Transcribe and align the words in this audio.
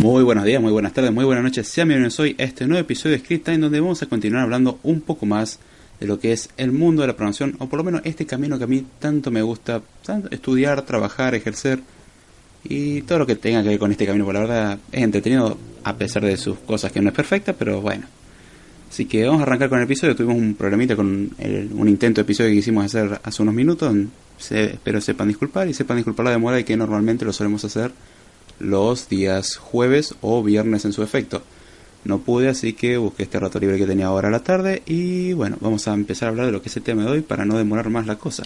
Muy 0.00 0.22
buenos 0.24 0.44
días, 0.44 0.62
muy 0.62 0.72
buenas 0.72 0.92
tardes, 0.94 1.12
muy 1.12 1.24
buenas 1.24 1.44
noches. 1.44 1.68
Sean 1.68 1.88
bienvenidos 1.88 2.18
hoy 2.20 2.34
a 2.38 2.44
este 2.44 2.66
nuevo 2.66 2.80
episodio 2.80 3.16
de 3.16 3.22
Script 3.22 3.44
Time 3.44 3.58
donde 3.58 3.80
vamos 3.80 4.00
a 4.02 4.06
continuar 4.06 4.42
hablando 4.44 4.78
un 4.82 5.00
poco 5.02 5.26
más 5.26 5.58
de 6.00 6.06
lo 6.06 6.18
que 6.18 6.32
es 6.32 6.48
el 6.56 6.72
mundo 6.72 7.02
de 7.02 7.08
la 7.08 7.14
programación 7.16 7.54
o 7.58 7.68
por 7.68 7.78
lo 7.78 7.84
menos 7.84 8.00
este 8.04 8.24
camino 8.24 8.56
que 8.56 8.64
a 8.64 8.66
mí 8.66 8.84
tanto 8.98 9.30
me 9.30 9.42
gusta 9.42 9.82
estudiar, 10.30 10.82
trabajar, 10.82 11.34
ejercer 11.34 11.80
y 12.64 13.02
todo 13.02 13.18
lo 13.20 13.26
que 13.26 13.36
tenga 13.36 13.62
que 13.62 13.68
ver 13.68 13.78
con 13.78 13.90
este 13.90 14.06
camino. 14.06 14.24
Por 14.24 14.34
la 14.34 14.40
verdad 14.40 14.78
es 14.90 15.02
entretenido 15.02 15.58
a 15.84 15.96
pesar 15.96 16.24
de 16.24 16.36
sus 16.38 16.58
cosas 16.60 16.92
que 16.92 17.00
no 17.02 17.10
es 17.10 17.14
perfecta, 17.14 17.52
pero 17.52 17.80
bueno. 17.82 18.06
Así 18.88 19.04
que 19.04 19.24
vamos 19.26 19.40
a 19.40 19.42
arrancar 19.44 19.68
con 19.68 19.78
el 19.78 19.84
episodio. 19.84 20.16
Tuvimos 20.16 20.36
un 20.36 20.54
problemita 20.54 20.96
con 20.96 21.06
un 21.38 21.88
intento 21.88 22.20
de 22.20 22.22
episodio 22.22 22.50
que 22.50 22.56
quisimos 22.56 22.86
hacer 22.86 23.20
hace 23.22 23.42
unos 23.42 23.54
minutos. 23.54 23.94
Se- 24.38 24.64
espero 24.72 25.00
sepan 25.00 25.28
disculpar 25.28 25.68
y 25.68 25.74
sepan 25.74 25.98
disculpar 25.98 26.24
la 26.24 26.30
demora 26.32 26.58
y 26.58 26.64
que 26.64 26.76
normalmente 26.76 27.24
lo 27.26 27.32
solemos 27.32 27.64
hacer 27.64 27.92
los 28.60 29.08
días 29.08 29.56
jueves 29.56 30.14
o 30.20 30.42
viernes 30.42 30.84
en 30.84 30.92
su 30.92 31.02
efecto. 31.02 31.42
No 32.04 32.20
pude, 32.20 32.48
así 32.48 32.72
que 32.72 32.96
busqué 32.96 33.24
este 33.24 33.40
rato 33.40 33.58
libre 33.58 33.76
que 33.76 33.86
tenía 33.86 34.06
ahora 34.06 34.28
a 34.28 34.30
la 34.30 34.42
tarde 34.42 34.82
y 34.86 35.32
bueno, 35.32 35.58
vamos 35.60 35.86
a 35.88 35.94
empezar 35.94 36.28
a 36.28 36.30
hablar 36.30 36.46
de 36.46 36.52
lo 36.52 36.62
que 36.62 36.68
es 36.68 36.76
el 36.76 36.82
tema 36.82 37.04
de 37.04 37.10
hoy 37.10 37.20
para 37.20 37.44
no 37.44 37.58
demorar 37.58 37.90
más 37.90 38.06
la 38.06 38.16
cosa. 38.16 38.44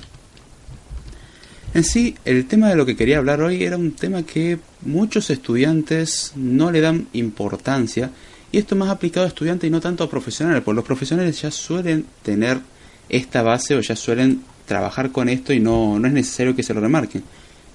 En 1.72 1.84
sí, 1.84 2.16
el 2.24 2.46
tema 2.46 2.68
de 2.68 2.76
lo 2.76 2.86
que 2.86 2.96
quería 2.96 3.18
hablar 3.18 3.42
hoy 3.42 3.64
era 3.64 3.76
un 3.76 3.92
tema 3.92 4.22
que 4.22 4.58
muchos 4.82 5.30
estudiantes 5.30 6.32
no 6.36 6.70
le 6.70 6.80
dan 6.80 7.08
importancia 7.12 8.10
y 8.52 8.58
esto 8.58 8.76
más 8.76 8.90
aplicado 8.90 9.26
a 9.26 9.28
estudiantes 9.28 9.66
y 9.66 9.70
no 9.70 9.80
tanto 9.80 10.04
a 10.04 10.10
profesionales, 10.10 10.62
porque 10.64 10.76
los 10.76 10.84
profesionales 10.84 11.42
ya 11.42 11.50
suelen 11.50 12.06
tener 12.22 12.60
esta 13.08 13.42
base 13.42 13.74
o 13.74 13.80
ya 13.80 13.96
suelen 13.96 14.42
trabajar 14.66 15.10
con 15.10 15.28
esto 15.28 15.52
y 15.52 15.60
no, 15.60 15.98
no 15.98 16.06
es 16.06 16.14
necesario 16.14 16.54
que 16.54 16.62
se 16.62 16.74
lo 16.74 16.80
remarquen. 16.80 17.24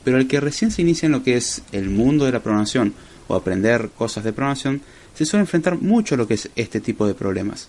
Pero 0.03 0.17
el 0.17 0.27
que 0.27 0.39
recién 0.39 0.71
se 0.71 0.81
inicia 0.81 1.05
en 1.05 1.11
lo 1.11 1.23
que 1.23 1.35
es 1.35 1.61
el 1.71 1.89
mundo 1.89 2.25
de 2.25 2.31
la 2.31 2.41
programación 2.41 2.93
o 3.27 3.35
aprender 3.35 3.89
cosas 3.97 4.23
de 4.23 4.33
programación, 4.33 4.81
se 5.13 5.25
suele 5.25 5.41
enfrentar 5.41 5.77
mucho 5.77 6.15
a 6.15 6.17
lo 6.17 6.27
que 6.27 6.35
es 6.35 6.49
este 6.55 6.79
tipo 6.79 7.05
de 7.07 7.13
problemas. 7.13 7.67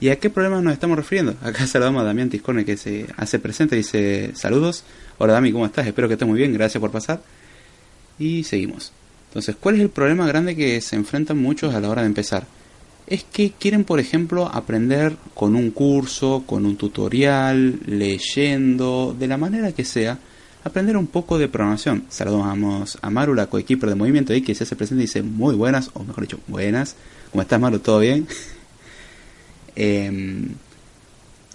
¿Y 0.00 0.10
a 0.10 0.16
qué 0.16 0.30
problemas 0.30 0.62
nos 0.62 0.72
estamos 0.72 0.96
refiriendo? 0.96 1.34
Acá 1.42 1.66
saludamos 1.66 2.02
a 2.02 2.06
Damián 2.06 2.30
Tiscorne 2.30 2.64
que 2.64 2.76
se 2.76 3.06
hace 3.16 3.38
presente 3.38 3.74
y 3.74 3.78
dice 3.78 4.30
saludos. 4.34 4.84
Hola 5.18 5.32
Dami, 5.34 5.52
¿cómo 5.52 5.66
estás? 5.66 5.86
Espero 5.86 6.08
que 6.08 6.14
estés 6.14 6.28
muy 6.28 6.38
bien, 6.38 6.52
gracias 6.52 6.80
por 6.80 6.90
pasar. 6.90 7.20
Y 8.18 8.44
seguimos. 8.44 8.92
Entonces, 9.28 9.56
¿cuál 9.58 9.74
es 9.74 9.80
el 9.82 9.90
problema 9.90 10.26
grande 10.26 10.56
que 10.56 10.80
se 10.80 10.96
enfrentan 10.96 11.38
muchos 11.38 11.74
a 11.74 11.80
la 11.80 11.90
hora 11.90 12.02
de 12.02 12.08
empezar? 12.08 12.46
Es 13.06 13.24
que 13.24 13.52
quieren, 13.58 13.84
por 13.84 14.00
ejemplo, 14.00 14.46
aprender 14.46 15.16
con 15.34 15.56
un 15.56 15.70
curso, 15.70 16.44
con 16.46 16.64
un 16.66 16.76
tutorial, 16.76 17.80
leyendo, 17.86 19.16
de 19.18 19.26
la 19.26 19.36
manera 19.36 19.72
que 19.72 19.84
sea, 19.84 20.18
aprender 20.64 20.96
un 20.96 21.06
poco 21.06 21.38
de 21.38 21.48
programación. 21.48 22.04
Saludamos 22.08 22.98
a 23.00 23.10
Maru, 23.10 23.34
la 23.34 23.46
coequiper 23.46 23.88
de 23.88 23.94
movimiento 23.94 24.32
ahí, 24.32 24.42
que 24.42 24.54
se 24.54 24.64
hace 24.64 24.76
presente 24.76 25.02
y 25.02 25.06
dice 25.06 25.22
muy 25.22 25.54
buenas, 25.54 25.90
o 25.94 26.02
mejor 26.04 26.24
dicho, 26.24 26.40
buenas. 26.46 26.96
¿Cómo 27.30 27.42
estás, 27.42 27.60
Maru? 27.60 27.78
¿Todo 27.78 28.00
bien? 28.00 28.26
Em, 29.80 30.48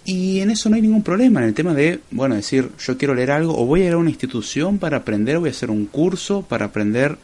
y 0.06 0.40
en 0.40 0.50
eso 0.50 0.70
no 0.70 0.78
hay 0.78 0.82
ningún 0.82 1.04
problema, 1.04 1.42
en 1.42 1.48
el 1.48 1.54
tema 1.54 1.74
de, 1.74 2.00
bueno, 2.12 2.36
decir, 2.36 2.70
yo 2.80 2.98
quiero 2.98 3.14
leer 3.14 3.32
algo, 3.32 3.58
o 3.58 3.66
voy 3.66 3.82
a 3.82 3.88
ir 3.88 3.94
a 3.94 3.98
una 3.98 4.10
institución 4.10 4.78
para 4.78 4.98
aprender, 4.98 5.40
voy 5.40 5.50
a 5.50 5.52
hacer 5.52 5.70
un 5.70 5.88
curso 5.88 6.42
para 6.42 6.68
aprender 6.68 7.18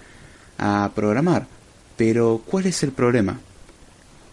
a 0.57 0.91
programar. 0.93 1.47
Pero, 1.95 2.41
¿cuál 2.45 2.65
es 2.65 2.83
el 2.83 2.91
problema? 2.91 3.39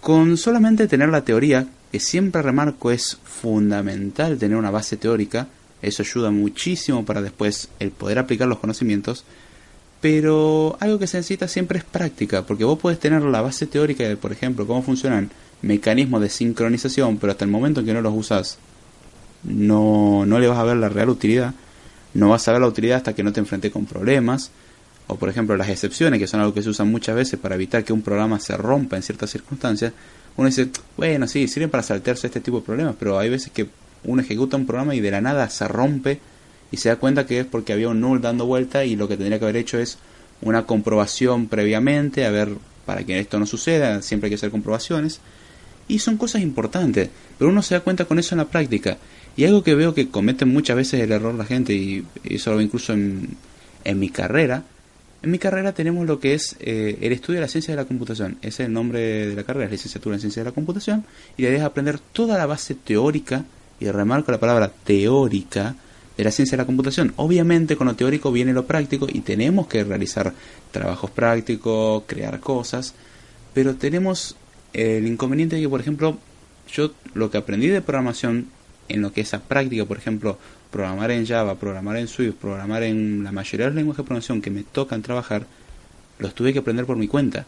Con 0.00 0.36
solamente 0.36 0.88
tener 0.88 1.08
la 1.08 1.24
teoría, 1.24 1.68
que 1.90 2.00
siempre 2.00 2.42
remarco 2.42 2.90
es 2.90 3.18
fundamental 3.24 4.38
tener 4.38 4.56
una 4.56 4.70
base 4.70 4.96
teórica, 4.96 5.48
eso 5.86 6.02
ayuda 6.02 6.30
muchísimo 6.30 7.04
para 7.04 7.22
después 7.22 7.68
el 7.78 7.90
poder 7.90 8.18
aplicar 8.18 8.48
los 8.48 8.58
conocimientos, 8.58 9.24
pero 10.00 10.76
algo 10.80 10.98
que 10.98 11.06
se 11.06 11.16
necesita 11.16 11.48
siempre 11.48 11.78
es 11.78 11.84
práctica, 11.84 12.42
porque 12.46 12.64
vos 12.64 12.78
podés 12.78 12.98
tener 12.98 13.22
la 13.22 13.40
base 13.40 13.66
teórica 13.66 14.04
de, 14.04 14.16
por 14.16 14.32
ejemplo, 14.32 14.66
cómo 14.66 14.82
funcionan 14.82 15.30
mecanismos 15.62 16.20
de 16.20 16.28
sincronización, 16.28 17.18
pero 17.18 17.32
hasta 17.32 17.44
el 17.44 17.50
momento 17.50 17.80
en 17.80 17.86
que 17.86 17.94
no 17.94 18.02
los 18.02 18.14
usas, 18.14 18.58
no, 19.44 20.26
no 20.26 20.38
le 20.38 20.48
vas 20.48 20.58
a 20.58 20.64
ver 20.64 20.76
la 20.76 20.88
real 20.88 21.08
utilidad, 21.08 21.54
no 22.14 22.30
vas 22.30 22.46
a 22.48 22.52
ver 22.52 22.60
la 22.60 22.66
utilidad 22.66 22.98
hasta 22.98 23.14
que 23.14 23.22
no 23.22 23.32
te 23.32 23.40
enfrentes 23.40 23.72
con 23.72 23.86
problemas, 23.86 24.50
o 25.06 25.16
por 25.16 25.28
ejemplo 25.28 25.56
las 25.56 25.68
excepciones, 25.68 26.18
que 26.18 26.26
son 26.26 26.40
algo 26.40 26.52
que 26.52 26.62
se 26.62 26.68
usan 26.68 26.90
muchas 26.90 27.14
veces 27.14 27.38
para 27.38 27.54
evitar 27.54 27.84
que 27.84 27.92
un 27.92 28.02
programa 28.02 28.40
se 28.40 28.56
rompa 28.56 28.96
en 28.96 29.02
ciertas 29.02 29.30
circunstancias, 29.30 29.92
uno 30.36 30.48
dice, 30.48 30.68
bueno, 30.96 31.26
sí, 31.26 31.48
sirven 31.48 31.70
para 31.70 31.82
saltarse 31.82 32.26
este 32.26 32.40
tipo 32.40 32.58
de 32.58 32.66
problemas, 32.66 32.96
pero 32.98 33.18
hay 33.18 33.30
veces 33.30 33.50
que 33.52 33.66
uno 34.04 34.22
ejecuta 34.22 34.56
un 34.56 34.66
programa 34.66 34.94
y 34.94 35.00
de 35.00 35.10
la 35.10 35.20
nada 35.20 35.48
se 35.50 35.66
rompe 35.68 36.20
y 36.70 36.76
se 36.76 36.88
da 36.88 36.96
cuenta 36.96 37.26
que 37.26 37.40
es 37.40 37.46
porque 37.46 37.72
había 37.72 37.88
un 37.88 38.00
null 38.00 38.20
dando 38.20 38.46
vuelta 38.46 38.84
y 38.84 38.96
lo 38.96 39.08
que 39.08 39.16
tendría 39.16 39.38
que 39.38 39.44
haber 39.44 39.56
hecho 39.56 39.78
es 39.78 39.98
una 40.42 40.66
comprobación 40.66 41.46
previamente, 41.46 42.26
a 42.26 42.30
ver, 42.30 42.50
para 42.84 43.04
que 43.04 43.18
esto 43.18 43.38
no 43.38 43.46
suceda, 43.46 44.02
siempre 44.02 44.26
hay 44.26 44.30
que 44.30 44.36
hacer 44.36 44.50
comprobaciones. 44.50 45.20
Y 45.88 46.00
son 46.00 46.16
cosas 46.16 46.42
importantes, 46.42 47.10
pero 47.38 47.50
uno 47.50 47.62
se 47.62 47.74
da 47.74 47.80
cuenta 47.80 48.04
con 48.04 48.18
eso 48.18 48.34
en 48.34 48.38
la 48.38 48.46
práctica. 48.46 48.98
Y 49.36 49.44
algo 49.44 49.62
que 49.62 49.74
veo 49.74 49.94
que 49.94 50.08
cometen 50.08 50.48
muchas 50.48 50.76
veces 50.76 51.00
el 51.00 51.12
error 51.12 51.34
la 51.34 51.44
gente, 51.44 51.74
y 51.74 52.04
eso 52.24 52.50
lo 52.50 52.56
veo 52.56 52.66
incluso 52.66 52.92
en, 52.92 53.36
en 53.84 53.98
mi 53.98 54.08
carrera, 54.08 54.64
en 55.26 55.30
mi 55.32 55.38
carrera 55.38 55.72
tenemos 55.72 56.06
lo 56.06 56.20
que 56.20 56.34
es 56.34 56.56
eh, 56.60 56.98
el 57.00 57.12
estudio 57.12 57.40
de 57.40 57.46
la 57.46 57.48
ciencia 57.48 57.74
de 57.74 57.82
la 57.82 57.88
computación. 57.88 58.38
Ese 58.42 58.62
es 58.62 58.68
el 58.68 58.72
nombre 58.72 59.26
de 59.26 59.34
la 59.34 59.42
carrera, 59.42 59.66
es 59.66 59.72
licenciatura 59.72 60.14
en 60.14 60.20
ciencia 60.20 60.42
de 60.42 60.50
la 60.50 60.54
computación. 60.54 61.04
Y 61.36 61.42
la 61.42 61.48
idea 61.48 61.58
es 61.58 61.64
aprender 61.64 61.98
toda 61.98 62.38
la 62.38 62.46
base 62.46 62.76
teórica, 62.76 63.44
y 63.80 63.90
remarco 63.90 64.32
la 64.32 64.40
palabra 64.40 64.72
teórica, 64.84 65.74
de 66.16 66.24
la 66.24 66.30
ciencia 66.30 66.56
de 66.56 66.62
la 66.62 66.66
computación. 66.66 67.12
Obviamente 67.16 67.76
con 67.76 67.86
lo 67.86 67.94
teórico 67.94 68.32
viene 68.32 68.52
lo 68.52 68.66
práctico 68.66 69.06
y 69.10 69.20
tenemos 69.20 69.66
que 69.66 69.84
realizar 69.84 70.32
trabajos 70.70 71.10
prácticos, 71.10 72.04
crear 72.06 72.40
cosas, 72.40 72.94
pero 73.52 73.74
tenemos 73.74 74.36
el 74.72 75.06
inconveniente 75.06 75.56
de 75.56 75.62
que, 75.62 75.68
por 75.68 75.80
ejemplo, 75.80 76.18
yo 76.72 76.92
lo 77.14 77.30
que 77.30 77.38
aprendí 77.38 77.68
de 77.68 77.82
programación 77.82 78.46
en 78.88 79.02
lo 79.02 79.12
que 79.12 79.22
es 79.22 79.34
a 79.34 79.40
práctica, 79.40 79.84
por 79.84 79.98
ejemplo, 79.98 80.38
programar 80.70 81.10
en 81.10 81.26
Java, 81.26 81.54
programar 81.56 81.96
en 81.96 82.08
Swift, 82.08 82.34
programar 82.34 82.82
en 82.82 83.24
la 83.24 83.32
mayoría 83.32 83.66
de 83.66 83.70
los 83.70 83.76
lenguajes 83.76 83.98
de 83.98 84.04
programación 84.04 84.42
que 84.42 84.50
me 84.50 84.62
tocan 84.62 85.02
trabajar, 85.02 85.46
los 86.18 86.34
tuve 86.34 86.52
que 86.52 86.60
aprender 86.60 86.86
por 86.86 86.96
mi 86.96 87.08
cuenta. 87.08 87.46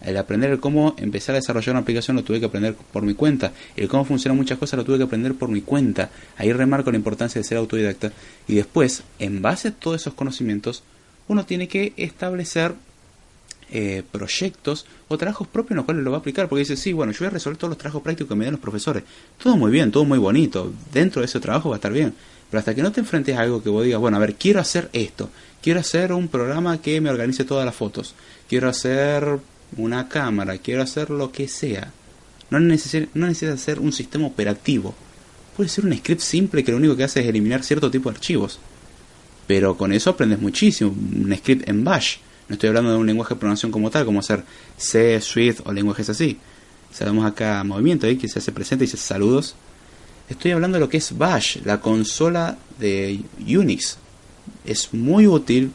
El 0.00 0.16
aprender 0.16 0.50
el 0.50 0.60
cómo 0.60 0.94
empezar 0.98 1.34
a 1.34 1.38
desarrollar 1.38 1.70
una 1.70 1.80
aplicación 1.80 2.16
lo 2.16 2.22
tuve 2.22 2.38
que 2.38 2.46
aprender 2.46 2.74
por 2.74 3.02
mi 3.02 3.14
cuenta. 3.14 3.52
El 3.76 3.88
cómo 3.88 4.04
funcionan 4.04 4.36
muchas 4.36 4.58
cosas 4.58 4.78
lo 4.78 4.84
tuve 4.84 4.98
que 4.98 5.04
aprender 5.04 5.34
por 5.34 5.48
mi 5.48 5.62
cuenta. 5.62 6.10
Ahí 6.36 6.52
remarco 6.52 6.90
la 6.90 6.96
importancia 6.96 7.40
de 7.40 7.44
ser 7.44 7.58
autodidacta. 7.58 8.12
Y 8.46 8.54
después, 8.54 9.02
en 9.18 9.42
base 9.42 9.68
a 9.68 9.72
todos 9.72 10.00
esos 10.00 10.14
conocimientos, 10.14 10.82
uno 11.28 11.44
tiene 11.44 11.66
que 11.66 11.92
establecer 11.96 12.74
eh, 13.72 14.04
proyectos 14.12 14.86
o 15.08 15.18
trabajos 15.18 15.48
propios 15.48 15.72
en 15.72 15.76
los 15.78 15.84
cuales 15.86 16.04
lo 16.04 16.10
va 16.10 16.18
a 16.18 16.20
aplicar. 16.20 16.48
Porque 16.48 16.60
dice, 16.60 16.76
sí, 16.76 16.92
bueno, 16.92 17.12
yo 17.12 17.20
voy 17.20 17.28
a 17.28 17.30
resolver 17.30 17.56
todos 17.56 17.70
los 17.70 17.78
trabajos 17.78 18.02
prácticos 18.02 18.28
que 18.28 18.36
me 18.36 18.44
den 18.44 18.52
los 18.52 18.60
profesores. 18.60 19.02
Todo 19.42 19.56
muy 19.56 19.72
bien, 19.72 19.90
todo 19.90 20.04
muy 20.04 20.18
bonito. 20.18 20.72
Dentro 20.92 21.20
de 21.20 21.26
ese 21.26 21.40
trabajo 21.40 21.70
va 21.70 21.76
a 21.76 21.78
estar 21.78 21.92
bien. 21.92 22.14
Pero 22.50 22.58
hasta 22.60 22.74
que 22.74 22.82
no 22.82 22.92
te 22.92 23.00
enfrentes 23.00 23.36
a 23.36 23.40
algo 23.40 23.62
que 23.62 23.70
vos 23.70 23.82
digas, 23.82 23.98
bueno, 23.98 24.18
a 24.18 24.20
ver, 24.20 24.34
quiero 24.34 24.60
hacer 24.60 24.88
esto. 24.92 25.30
Quiero 25.62 25.80
hacer 25.80 26.12
un 26.12 26.28
programa 26.28 26.80
que 26.80 27.00
me 27.00 27.10
organice 27.10 27.44
todas 27.44 27.64
las 27.64 27.74
fotos. 27.74 28.14
Quiero 28.48 28.68
hacer 28.68 29.40
una 29.76 30.08
cámara. 30.08 30.58
Quiero 30.58 30.82
hacer 30.82 31.10
lo 31.10 31.32
que 31.32 31.48
sea. 31.48 31.92
No 32.50 32.60
necesitas 32.60 33.08
no 33.14 33.26
necesitas 33.26 33.60
hacer 33.60 33.80
un 33.80 33.92
sistema 33.92 34.26
operativo. 34.26 34.94
Puede 35.56 35.68
ser 35.68 35.86
un 35.86 35.96
script 35.96 36.20
simple 36.20 36.62
que 36.62 36.70
lo 36.70 36.78
único 36.78 36.96
que 36.96 37.04
hace 37.04 37.20
es 37.20 37.26
eliminar 37.26 37.64
cierto 37.64 37.90
tipo 37.90 38.10
de 38.10 38.16
archivos. 38.16 38.58
Pero 39.46 39.76
con 39.76 39.92
eso 39.92 40.10
aprendes 40.10 40.40
muchísimo. 40.40 40.90
Un 40.90 41.34
script 41.36 41.68
en 41.68 41.84
Bash. 41.84 42.18
No 42.48 42.54
estoy 42.54 42.68
hablando 42.68 42.92
de 42.92 42.98
un 42.98 43.06
lenguaje 43.06 43.34
de 43.34 43.40
programación 43.40 43.72
como 43.72 43.90
tal, 43.90 44.04
como 44.04 44.20
hacer 44.20 44.44
C, 44.76 45.20
Swift 45.20 45.60
o 45.64 45.72
lenguajes 45.72 46.08
así. 46.08 46.38
Sabemos 46.92 47.26
acá 47.26 47.62
movimiento 47.64 48.06
ahí 48.06 48.16
que 48.16 48.28
se 48.28 48.38
hace 48.38 48.52
presente 48.52 48.84
y 48.84 48.86
dice 48.86 48.96
saludos. 48.96 49.54
Estoy 50.28 50.52
hablando 50.52 50.76
de 50.76 50.80
lo 50.80 50.88
que 50.88 50.96
es 50.96 51.16
Bash, 51.16 51.58
la 51.64 51.80
consola 51.80 52.58
de 52.78 53.20
Unix. 53.40 53.98
Es 54.64 54.92
muy 54.92 55.26
útil. 55.26 55.72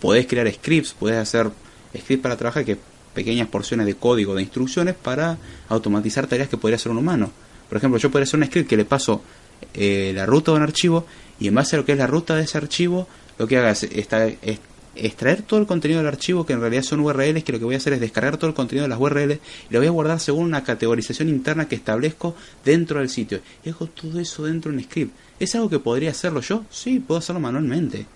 Podés 0.00 0.26
crear 0.26 0.50
scripts, 0.50 0.94
podés 0.94 1.16
hacer 1.16 1.50
scripts 1.96 2.22
para 2.22 2.36
trabajar, 2.36 2.64
que 2.64 2.78
pequeñas 3.20 3.48
porciones 3.48 3.84
de 3.84 3.96
código 3.96 4.34
de 4.34 4.40
instrucciones 4.40 4.94
para 4.94 5.36
automatizar 5.68 6.26
tareas 6.26 6.48
que 6.48 6.56
podría 6.56 6.76
hacer 6.76 6.90
un 6.90 6.96
humano. 6.96 7.30
Por 7.68 7.76
ejemplo, 7.76 7.98
yo 7.98 8.10
podría 8.10 8.24
hacer 8.24 8.40
un 8.40 8.46
script 8.46 8.66
que 8.66 8.78
le 8.78 8.86
paso 8.86 9.20
eh, 9.74 10.12
la 10.14 10.24
ruta 10.24 10.52
de 10.52 10.56
un 10.56 10.62
archivo 10.62 11.04
y 11.38 11.48
en 11.48 11.54
base 11.54 11.76
a 11.76 11.80
lo 11.80 11.84
que 11.84 11.92
es 11.92 11.98
la 11.98 12.06
ruta 12.06 12.34
de 12.34 12.44
ese 12.44 12.56
archivo, 12.56 13.06
lo 13.36 13.46
que 13.46 13.58
haga 13.58 13.72
es, 13.72 13.82
es 13.82 14.08
extraer 14.94 15.42
todo 15.42 15.60
el 15.60 15.66
contenido 15.66 16.00
del 16.00 16.08
archivo, 16.08 16.46
que 16.46 16.54
en 16.54 16.60
realidad 16.60 16.82
son 16.82 17.00
URLs, 17.00 17.44
que 17.44 17.52
lo 17.52 17.58
que 17.58 17.66
voy 17.66 17.74
a 17.74 17.76
hacer 17.76 17.92
es 17.92 18.00
descargar 18.00 18.38
todo 18.38 18.48
el 18.48 18.54
contenido 18.54 18.84
de 18.84 18.88
las 18.88 18.98
URLs 18.98 19.38
y 19.68 19.74
lo 19.74 19.80
voy 19.80 19.88
a 19.88 19.90
guardar 19.90 20.18
según 20.18 20.46
una 20.46 20.64
categorización 20.64 21.28
interna 21.28 21.68
que 21.68 21.74
establezco 21.74 22.34
dentro 22.64 23.00
del 23.00 23.10
sitio. 23.10 23.40
Y 23.62 23.68
hago 23.68 23.86
todo 23.86 24.18
eso 24.18 24.44
dentro 24.44 24.72
de 24.72 24.78
un 24.78 24.84
script. 24.84 25.14
¿Es 25.38 25.54
algo 25.54 25.68
que 25.68 25.78
podría 25.78 26.10
hacerlo 26.10 26.40
yo? 26.40 26.64
Sí, 26.70 27.00
puedo 27.00 27.18
hacerlo 27.18 27.40
manualmente. 27.40 28.06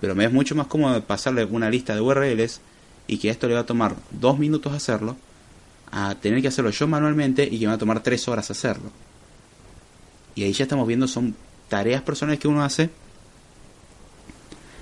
Pero 0.00 0.14
me 0.14 0.24
es 0.24 0.32
mucho 0.32 0.54
más 0.54 0.68
cómodo 0.68 1.02
pasarle 1.02 1.44
una 1.44 1.68
lista 1.68 1.96
de 1.96 2.00
URLs 2.00 2.60
y 3.06 3.18
que 3.18 3.30
esto 3.30 3.48
le 3.48 3.54
va 3.54 3.60
a 3.60 3.66
tomar 3.66 3.94
dos 4.10 4.38
minutos 4.38 4.72
hacerlo, 4.72 5.16
a 5.90 6.14
tener 6.16 6.42
que 6.42 6.48
hacerlo 6.48 6.70
yo 6.70 6.86
manualmente 6.88 7.44
y 7.44 7.58
que 7.58 7.66
me 7.66 7.68
va 7.68 7.74
a 7.74 7.78
tomar 7.78 8.02
tres 8.02 8.26
horas 8.28 8.50
hacerlo. 8.50 8.90
Y 10.34 10.42
ahí 10.42 10.52
ya 10.52 10.64
estamos 10.64 10.86
viendo, 10.86 11.08
son 11.08 11.34
tareas 11.68 12.02
personales 12.02 12.38
que 12.40 12.48
uno 12.48 12.62
hace 12.62 12.90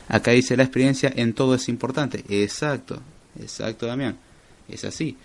Acá 0.09 0.32
dice 0.32 0.56
la 0.56 0.65
experiencia 0.65 1.12
en 1.15 1.32
todo 1.32 1.55
es 1.55 1.69
importante. 1.69 2.25
Exacto, 2.29 3.00
exacto, 3.41 3.87
Damián. 3.87 4.17
Es 4.69 4.85
así. 4.85 5.17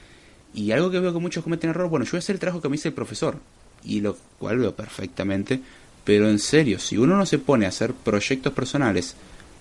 Y 0.54 0.72
algo 0.72 0.90
que 0.90 1.00
veo 1.00 1.14
que 1.14 1.20
muchos 1.20 1.44
cometen 1.44 1.70
error, 1.70 1.90
bueno, 1.90 2.06
yo 2.06 2.12
voy 2.14 2.18
a 2.18 2.20
hacer 2.20 2.36
el 2.36 2.40
trabajo 2.40 2.62
que 2.62 2.70
me 2.70 2.78
dice 2.78 2.88
el 2.88 2.94
profesor, 2.94 3.38
y 3.84 4.02
lo 4.02 4.18
cual 4.40 4.58
veo 4.58 4.76
perfectamente, 4.76 5.62
pero 6.04 6.28
en 6.30 6.40
serio, 6.40 6.80
si 6.80 6.98
uno 6.98 7.16
no 7.16 7.26
se 7.26 7.38
pone 7.38 7.66
a 7.66 7.70
hacer 7.70 7.94
proyectos 7.94 8.54
personales, 8.54 9.16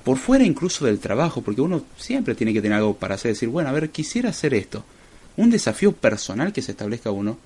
por 0.09 0.17
fuera 0.17 0.43
incluso 0.43 0.87
del 0.87 1.01
trabajo, 1.01 1.43
porque 1.43 1.61
uno 1.61 1.83
siempre 1.99 2.35
tiene 2.35 2.55
que 2.55 2.63
tener 2.63 2.79
algo 2.79 2.97
para 2.97 3.17
hacer, 3.17 3.33
decir, 3.33 3.51
bueno, 3.51 3.69
a 3.69 3.73
ver, 3.73 3.91
quisiera 3.91 4.31
hacer 4.31 4.55
esto, 4.55 4.83
un 5.37 5.51
desafío 5.51 5.93
personal 5.93 6.51
que 6.51 6.63
se 6.63 6.71
establezca 6.71 7.11
uno, 7.11 7.37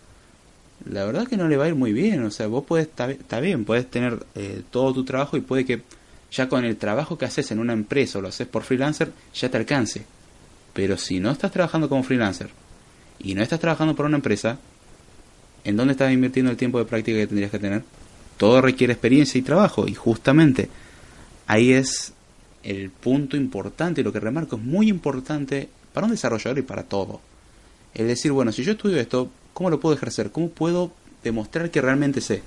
la 0.88 1.04
verdad 1.04 1.26
que 1.26 1.36
no 1.36 1.48
le 1.48 1.56
va 1.56 1.64
a 1.64 1.68
ir 1.70 1.74
muy 1.74 1.92
bien, 1.92 2.22
o 2.22 2.30
sea, 2.30 2.46
vos 2.46 2.62
puedes, 2.64 2.86
está 2.86 3.40
bien, 3.40 3.64
puedes 3.64 3.90
tener 3.90 4.24
eh, 4.36 4.62
todo 4.70 4.94
tu 4.94 5.04
trabajo 5.04 5.36
y 5.36 5.40
puede 5.40 5.64
que 5.64 5.82
ya 6.30 6.48
con 6.48 6.64
el 6.64 6.76
trabajo 6.76 7.18
que 7.18 7.24
haces 7.24 7.50
en 7.50 7.58
una 7.58 7.72
empresa 7.72 8.20
o 8.20 8.22
lo 8.22 8.28
haces 8.28 8.46
por 8.46 8.62
freelancer, 8.62 9.10
ya 9.34 9.50
te 9.50 9.56
alcance. 9.56 10.04
Pero 10.72 10.96
si 10.98 11.18
no 11.18 11.32
estás 11.32 11.50
trabajando 11.50 11.88
como 11.88 12.04
freelancer 12.04 12.50
y 13.18 13.34
no 13.34 13.42
estás 13.42 13.58
trabajando 13.58 13.96
por 13.96 14.06
una 14.06 14.18
empresa, 14.18 14.60
¿en 15.64 15.76
dónde 15.76 15.94
estás 15.94 16.12
invirtiendo 16.12 16.52
el 16.52 16.56
tiempo 16.56 16.78
de 16.78 16.84
práctica 16.84 17.18
que 17.18 17.26
tendrías 17.26 17.50
que 17.50 17.58
tener? 17.58 17.82
Todo 18.36 18.60
requiere 18.60 18.92
experiencia 18.92 19.36
y 19.36 19.42
trabajo 19.42 19.88
y 19.88 19.94
justamente 19.94 20.68
ahí 21.48 21.72
es 21.72 22.12
el 22.62 22.90
punto 22.90 23.36
importante 23.36 24.00
y 24.00 24.04
lo 24.04 24.12
que 24.12 24.20
remarco 24.20 24.56
es 24.56 24.62
muy 24.62 24.88
importante 24.88 25.68
para 25.92 26.06
un 26.06 26.12
desarrollador 26.12 26.58
y 26.58 26.62
para 26.62 26.84
todo. 26.84 27.20
Es 27.94 28.06
decir, 28.06 28.32
bueno, 28.32 28.52
si 28.52 28.62
yo 28.62 28.72
estudio 28.72 28.98
esto, 28.98 29.30
¿cómo 29.52 29.70
lo 29.70 29.80
puedo 29.80 29.94
ejercer? 29.94 30.30
¿Cómo 30.30 30.48
puedo 30.48 30.92
demostrar 31.22 31.70
que 31.70 31.80
realmente 31.80 32.20
sé? 32.20 32.42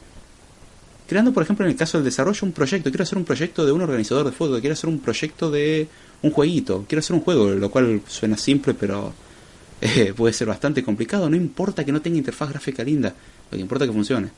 creando, 1.08 1.34
por 1.34 1.44
ejemplo, 1.44 1.66
en 1.66 1.72
el 1.72 1.78
caso 1.78 1.98
del 1.98 2.06
desarrollo, 2.06 2.40
un 2.46 2.52
proyecto. 2.52 2.90
Quiero 2.90 3.04
hacer 3.04 3.18
un 3.18 3.26
proyecto 3.26 3.66
de 3.66 3.72
un 3.72 3.82
organizador 3.82 4.26
de 4.26 4.32
fútbol, 4.32 4.60
quiero 4.60 4.74
hacer 4.74 4.90
un 4.90 5.00
proyecto 5.00 5.52
de 5.52 5.88
un 6.22 6.32
jueguito, 6.32 6.86
quiero 6.88 7.00
hacer 7.00 7.16
un 7.16 7.22
juego, 7.22 7.50
lo 7.50 7.70
cual 7.70 8.02
suena 8.08 8.38
simple, 8.38 8.74
pero 8.74 9.14
eh, 9.82 10.14
puede 10.16 10.34
ser 10.34 10.48
bastante 10.48 10.84
complicado. 10.84 11.30
No 11.30 11.36
importa 11.36 11.84
que 11.84 11.92
no 11.92 12.02
tenga 12.02 12.18
interfaz 12.18 12.50
gráfica 12.50 12.84
linda, 12.84 13.14
lo 13.52 13.56
que 13.56 13.62
importa 13.62 13.86
es 13.86 13.90
que 13.90 13.96
funcione. 13.96 14.30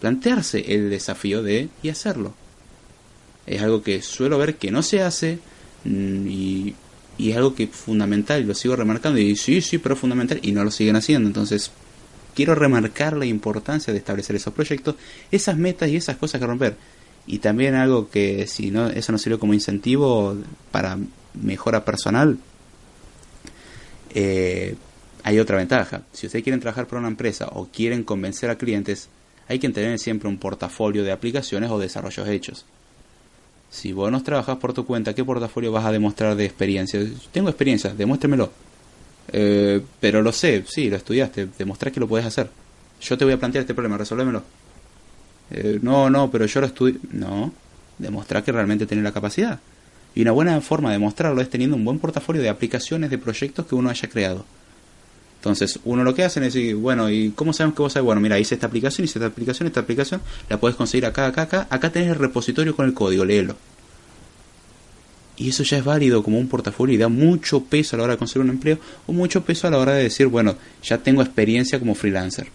Plantearse 0.00 0.60
el 0.74 0.90
desafío 0.90 1.42
de 1.42 1.68
y 1.82 1.88
hacerlo. 1.88 2.34
Es 3.46 3.62
algo 3.62 3.82
que 3.82 4.02
suelo 4.02 4.38
ver 4.38 4.56
que 4.56 4.70
no 4.70 4.82
se 4.82 5.02
hace 5.02 5.38
mm, 5.84 6.26
y, 6.28 6.74
es 7.18 7.36
algo 7.36 7.54
que 7.54 7.64
es 7.64 7.70
fundamental 7.70 8.42
lo 8.42 8.54
sigo 8.54 8.76
remarcando. 8.76 9.18
Y 9.20 9.36
sí, 9.36 9.60
sí, 9.60 9.78
pero 9.78 9.96
fundamental 9.96 10.40
y 10.42 10.52
no 10.52 10.64
lo 10.64 10.70
siguen 10.70 10.96
haciendo. 10.96 11.28
Entonces, 11.28 11.70
quiero 12.34 12.54
remarcar 12.54 13.16
la 13.16 13.26
importancia 13.26 13.92
de 13.92 13.98
establecer 13.98 14.36
esos 14.36 14.52
proyectos, 14.52 14.96
esas 15.30 15.56
metas 15.56 15.88
y 15.90 15.96
esas 15.96 16.16
cosas 16.16 16.40
que 16.40 16.46
romper. 16.46 16.76
Y 17.26 17.38
también 17.38 17.74
algo 17.74 18.10
que 18.10 18.46
si 18.46 18.70
no 18.70 18.88
eso 18.88 19.12
no 19.12 19.18
sirve 19.18 19.38
como 19.38 19.54
incentivo 19.54 20.36
para 20.70 20.98
mejora 21.34 21.84
personal, 21.84 22.38
eh, 24.14 24.76
hay 25.22 25.38
otra 25.38 25.56
ventaja. 25.56 26.02
Si 26.12 26.26
ustedes 26.26 26.42
quieren 26.42 26.60
trabajar 26.60 26.86
para 26.86 27.00
una 27.00 27.08
empresa 27.08 27.48
o 27.52 27.66
quieren 27.66 28.04
convencer 28.04 28.50
a 28.50 28.58
clientes, 28.58 29.08
hay 29.48 29.58
que 29.58 29.68
tener 29.70 29.98
siempre 29.98 30.28
un 30.28 30.38
portafolio 30.38 31.02
de 31.02 31.12
aplicaciones 31.12 31.70
o 31.70 31.78
desarrollos 31.78 32.28
hechos. 32.28 32.66
Si 33.74 33.92
vos 33.92 34.08
no 34.12 34.22
trabajas 34.22 34.56
por 34.58 34.72
tu 34.72 34.86
cuenta, 34.86 35.14
¿qué 35.14 35.24
portafolio 35.24 35.72
vas 35.72 35.84
a 35.84 35.90
demostrar 35.90 36.36
de 36.36 36.44
experiencia? 36.44 37.04
Tengo 37.32 37.48
experiencia, 37.48 37.92
demuéstremelo. 37.92 38.52
Eh, 39.32 39.80
pero 39.98 40.22
lo 40.22 40.30
sé, 40.30 40.62
sí, 40.64 40.88
lo 40.88 40.94
estudiaste, 40.94 41.48
demostrás 41.58 41.92
que 41.92 41.98
lo 41.98 42.06
puedes 42.06 42.24
hacer. 42.24 42.48
Yo 43.00 43.18
te 43.18 43.24
voy 43.24 43.34
a 43.34 43.36
plantear 43.36 43.62
este 43.62 43.74
problema, 43.74 43.98
resolvémelo. 43.98 44.44
Eh, 45.50 45.80
no, 45.82 46.08
no, 46.08 46.30
pero 46.30 46.46
yo 46.46 46.60
lo 46.60 46.68
estudié. 46.68 47.00
No, 47.10 47.52
demostrar 47.98 48.44
que 48.44 48.52
realmente 48.52 48.86
tenés 48.86 49.02
la 49.02 49.10
capacidad. 49.10 49.58
Y 50.14 50.22
una 50.22 50.30
buena 50.30 50.60
forma 50.60 50.90
de 50.90 50.94
demostrarlo 50.94 51.40
es 51.42 51.50
teniendo 51.50 51.74
un 51.74 51.84
buen 51.84 51.98
portafolio 51.98 52.42
de 52.42 52.50
aplicaciones, 52.50 53.10
de 53.10 53.18
proyectos 53.18 53.66
que 53.66 53.74
uno 53.74 53.90
haya 53.90 54.08
creado. 54.08 54.44
Entonces, 55.44 55.78
uno 55.84 56.04
lo 56.04 56.14
que 56.14 56.24
hace 56.24 56.40
es 56.40 56.54
decir, 56.54 56.74
bueno, 56.74 57.10
¿y 57.10 57.32
cómo 57.32 57.52
sabemos 57.52 57.76
que 57.76 57.82
vos 57.82 57.92
sabes? 57.92 58.06
Bueno, 58.06 58.18
mira, 58.18 58.38
hice 58.38 58.54
esta 58.54 58.66
aplicación, 58.66 59.04
hice 59.04 59.18
esta 59.18 59.26
aplicación, 59.26 59.66
esta 59.66 59.80
aplicación, 59.80 60.22
la 60.48 60.58
puedes 60.58 60.74
conseguir 60.74 61.04
acá, 61.04 61.26
acá, 61.26 61.42
acá. 61.42 61.66
Acá 61.68 61.92
tenés 61.92 62.08
el 62.08 62.14
repositorio 62.14 62.74
con 62.74 62.86
el 62.86 62.94
código, 62.94 63.26
léelo. 63.26 63.54
Y 65.36 65.50
eso 65.50 65.62
ya 65.62 65.76
es 65.76 65.84
válido 65.84 66.22
como 66.22 66.38
un 66.38 66.48
portafolio 66.48 66.94
y 66.94 66.98
da 66.98 67.08
mucho 67.08 67.62
peso 67.62 67.94
a 67.94 67.98
la 67.98 68.04
hora 68.04 68.12
de 68.14 68.18
conseguir 68.20 68.42
un 68.42 68.52
empleo 68.52 68.78
o 69.06 69.12
mucho 69.12 69.44
peso 69.44 69.68
a 69.68 69.70
la 69.70 69.76
hora 69.76 69.92
de 69.92 70.04
decir, 70.04 70.28
bueno, 70.28 70.54
ya 70.82 70.96
tengo 70.96 71.20
experiencia 71.20 71.78
como 71.78 71.94
freelancer. 71.94 72.46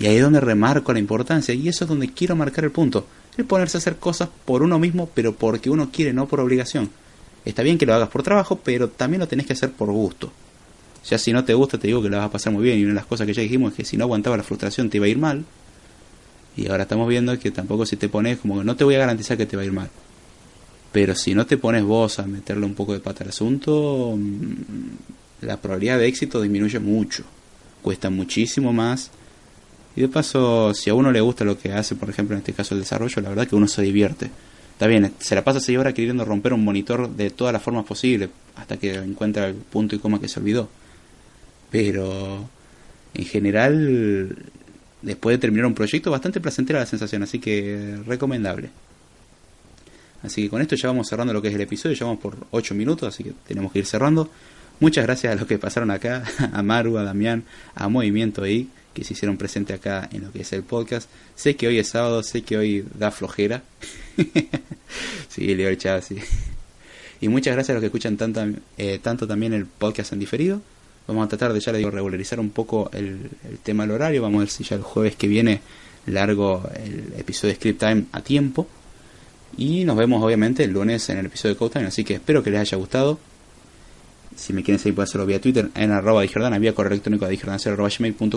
Y 0.00 0.06
ahí 0.06 0.16
es 0.16 0.22
donde 0.22 0.40
remarco 0.40 0.92
la 0.92 0.98
importancia 0.98 1.54
y 1.54 1.68
eso 1.68 1.84
es 1.84 1.88
donde 1.88 2.08
quiero 2.08 2.34
marcar 2.34 2.64
el 2.64 2.72
punto. 2.72 3.06
El 3.36 3.44
ponerse 3.44 3.76
a 3.76 3.78
hacer 3.78 3.98
cosas 3.98 4.28
por 4.44 4.64
uno 4.64 4.80
mismo, 4.80 5.08
pero 5.14 5.36
porque 5.36 5.70
uno 5.70 5.90
quiere, 5.92 6.12
no 6.12 6.26
por 6.26 6.40
obligación. 6.40 6.90
Está 7.44 7.62
bien 7.62 7.78
que 7.78 7.86
lo 7.86 7.94
hagas 7.94 8.08
por 8.08 8.24
trabajo, 8.24 8.56
pero 8.56 8.88
también 8.88 9.20
lo 9.20 9.28
tenés 9.28 9.46
que 9.46 9.52
hacer 9.52 9.70
por 9.70 9.92
gusto. 9.92 10.32
Ya 11.08 11.18
si 11.18 11.32
no 11.32 11.44
te 11.44 11.54
gusta, 11.54 11.78
te 11.78 11.88
digo 11.88 12.02
que 12.02 12.08
lo 12.08 12.16
vas 12.16 12.26
a 12.26 12.30
pasar 12.30 12.52
muy 12.52 12.64
bien. 12.64 12.78
Y 12.78 12.82
una 12.82 12.90
de 12.90 12.96
las 12.96 13.06
cosas 13.06 13.26
que 13.26 13.34
ya 13.34 13.42
dijimos 13.42 13.72
es 13.72 13.76
que 13.76 13.84
si 13.84 13.96
no 13.96 14.04
aguantaba 14.04 14.36
la 14.36 14.42
frustración 14.42 14.88
te 14.88 14.98
iba 14.98 15.06
a 15.06 15.08
ir 15.08 15.18
mal. 15.18 15.44
Y 16.56 16.68
ahora 16.68 16.82
estamos 16.82 17.08
viendo 17.08 17.36
que 17.38 17.50
tampoco 17.50 17.86
si 17.86 17.96
te 17.96 18.08
pones 18.08 18.38
como 18.38 18.58
que 18.58 18.64
no 18.64 18.76
te 18.76 18.84
voy 18.84 18.94
a 18.94 18.98
garantizar 18.98 19.36
que 19.36 19.46
te 19.46 19.56
va 19.56 19.62
a 19.62 19.66
ir 19.66 19.72
mal. 19.72 19.88
Pero 20.92 21.14
si 21.14 21.34
no 21.34 21.46
te 21.46 21.56
pones 21.56 21.82
vos 21.82 22.18
a 22.18 22.26
meterle 22.26 22.66
un 22.66 22.74
poco 22.74 22.92
de 22.92 23.00
pata 23.00 23.24
al 23.24 23.30
asunto, 23.30 24.14
mm, 24.16 25.46
la 25.46 25.56
probabilidad 25.56 25.98
de 25.98 26.06
éxito 26.06 26.40
disminuye 26.40 26.78
mucho. 26.78 27.24
Cuesta 27.80 28.10
muchísimo 28.10 28.72
más. 28.72 29.10
Y 29.96 30.02
de 30.02 30.08
paso, 30.08 30.72
si 30.74 30.90
a 30.90 30.94
uno 30.94 31.10
le 31.10 31.20
gusta 31.20 31.44
lo 31.44 31.58
que 31.58 31.72
hace, 31.72 31.96
por 31.96 32.10
ejemplo, 32.10 32.34
en 32.34 32.40
este 32.40 32.52
caso 32.52 32.74
el 32.74 32.80
desarrollo, 32.80 33.20
la 33.22 33.30
verdad 33.30 33.48
que 33.48 33.56
uno 33.56 33.68
se 33.68 33.82
divierte. 33.82 34.30
Está 34.72 34.86
bien, 34.86 35.12
se 35.18 35.34
la 35.34 35.44
pasa 35.44 35.60
seis 35.60 35.78
horas 35.78 35.94
queriendo 35.94 36.24
romper 36.24 36.52
un 36.52 36.64
monitor 36.64 37.10
de 37.10 37.30
todas 37.30 37.52
las 37.52 37.62
formas 37.62 37.84
posibles, 37.84 38.30
hasta 38.56 38.76
que 38.78 38.94
encuentra 38.94 39.48
el 39.48 39.54
punto 39.54 39.94
y 39.96 39.98
coma 39.98 40.20
que 40.20 40.28
se 40.28 40.40
olvidó. 40.40 40.68
Pero, 41.72 42.48
en 43.14 43.24
general, 43.24 44.36
después 45.00 45.34
de 45.34 45.38
terminar 45.38 45.66
un 45.66 45.74
proyecto, 45.74 46.10
bastante 46.10 46.40
placentera 46.40 46.78
la 46.78 46.86
sensación, 46.86 47.24
así 47.24 47.40
que 47.40 47.98
recomendable. 48.06 48.70
Así 50.22 50.42
que 50.44 50.50
con 50.50 50.62
esto 50.62 50.76
ya 50.76 50.88
vamos 50.88 51.08
cerrando 51.08 51.32
lo 51.32 51.42
que 51.42 51.48
es 51.48 51.54
el 51.54 51.60
episodio, 51.62 51.96
ya 51.96 52.06
vamos 52.06 52.20
por 52.20 52.36
8 52.52 52.74
minutos, 52.74 53.08
así 53.08 53.24
que 53.24 53.32
tenemos 53.48 53.72
que 53.72 53.80
ir 53.80 53.86
cerrando. 53.86 54.30
Muchas 54.78 55.04
gracias 55.04 55.32
a 55.32 55.36
los 55.36 55.46
que 55.46 55.58
pasaron 55.58 55.90
acá, 55.90 56.24
a 56.52 56.62
Maru, 56.62 56.98
a 56.98 57.04
Damián, 57.04 57.44
a 57.74 57.88
Movimiento 57.88 58.46
I, 58.46 58.68
que 58.94 59.02
se 59.02 59.14
hicieron 59.14 59.36
presente 59.36 59.72
acá 59.72 60.08
en 60.12 60.24
lo 60.24 60.32
que 60.32 60.42
es 60.42 60.52
el 60.52 60.62
podcast. 60.62 61.08
Sé 61.34 61.56
que 61.56 61.66
hoy 61.66 61.78
es 61.78 61.88
sábado, 61.88 62.22
sé 62.22 62.42
que 62.42 62.56
hoy 62.56 62.84
da 62.94 63.10
flojera. 63.10 63.62
sí, 65.28 65.54
Leo 65.54 65.74
sí. 66.02 66.18
Y 67.20 67.28
muchas 67.28 67.54
gracias 67.54 67.70
a 67.70 67.74
los 67.74 67.80
que 67.80 67.86
escuchan 67.86 68.16
tanto, 68.16 68.44
eh, 68.76 68.98
tanto 69.02 69.26
también 69.26 69.54
el 69.54 69.66
podcast 69.66 70.12
en 70.12 70.18
diferido. 70.18 70.60
Vamos 71.06 71.26
a 71.26 71.28
tratar 71.28 71.52
de 71.52 71.60
ya 71.60 71.72
le 71.72 71.78
digo 71.78 71.90
regularizar 71.90 72.38
un 72.38 72.50
poco 72.50 72.90
el, 72.92 73.30
tema 73.62 73.84
del 73.84 73.92
horario. 73.92 74.22
Vamos 74.22 74.38
a 74.38 74.40
ver 74.40 74.50
si 74.50 74.64
ya 74.64 74.76
el 74.76 74.82
jueves 74.82 75.16
que 75.16 75.26
viene 75.26 75.60
largo 76.06 76.62
el 76.74 77.14
episodio 77.18 77.52
de 77.52 77.56
Script 77.56 77.80
Time 77.80 78.04
a 78.12 78.20
tiempo 78.20 78.66
y 79.56 79.84
nos 79.84 79.96
vemos 79.96 80.22
obviamente 80.22 80.64
el 80.64 80.72
lunes 80.72 81.08
en 81.10 81.18
el 81.18 81.26
episodio 81.26 81.54
de 81.54 81.58
Code 81.58 81.72
Time. 81.72 81.86
Así 81.86 82.04
que 82.04 82.14
espero 82.14 82.42
que 82.42 82.50
les 82.50 82.60
haya 82.60 82.78
gustado. 82.78 83.18
Si 84.36 84.52
me 84.52 84.62
quieren 84.62 84.78
seguir 84.78 84.94
pueden 84.94 85.08
hacerlo 85.08 85.26
vía 85.26 85.40
Twitter 85.40 85.70
en 85.74 85.90
arroba 85.90 86.24
Jordana, 86.26 86.58
vía 86.58 86.74
correo 86.74 86.92
electrónico 86.92 87.26
de 87.26 87.38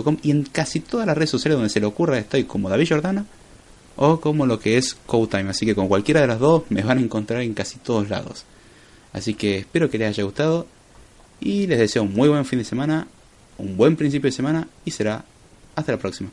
com 0.04 0.16
y 0.22 0.30
en 0.30 0.42
casi 0.44 0.80
todas 0.80 1.06
las 1.06 1.16
redes 1.16 1.30
sociales 1.30 1.56
donde 1.56 1.70
se 1.70 1.80
le 1.80 1.86
ocurra 1.86 2.18
estoy 2.18 2.44
como 2.44 2.68
David 2.68 2.88
Jordana 2.90 3.24
o 3.96 4.20
como 4.20 4.44
lo 4.44 4.58
que 4.58 4.76
es 4.76 4.94
Code 5.06 5.38
Time. 5.38 5.50
Así 5.50 5.64
que 5.64 5.74
con 5.74 5.88
cualquiera 5.88 6.20
de 6.20 6.26
las 6.26 6.38
dos 6.38 6.64
me 6.68 6.82
van 6.82 6.98
a 6.98 7.00
encontrar 7.00 7.40
en 7.40 7.54
casi 7.54 7.78
todos 7.78 8.10
lados. 8.10 8.44
Así 9.12 9.32
que 9.34 9.58
espero 9.58 9.88
que 9.88 9.96
les 9.96 10.08
haya 10.08 10.24
gustado 10.24 10.66
y 11.40 11.66
les 11.66 11.78
deseo 11.78 12.02
un 12.02 12.14
muy 12.14 12.28
buen 12.28 12.44
fin 12.44 12.58
de 12.58 12.64
semana, 12.64 13.06
un 13.58 13.76
buen 13.76 13.96
principio 13.96 14.28
de 14.28 14.36
semana 14.36 14.68
y 14.84 14.90
será 14.90 15.24
hasta 15.74 15.92
la 15.92 15.98
próxima. 15.98 16.30